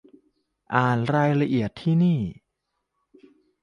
[0.75, 2.19] อ่านรายละเอียดที่นี่